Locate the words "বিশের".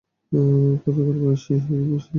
1.43-1.59